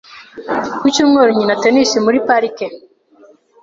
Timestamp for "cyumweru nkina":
0.93-1.55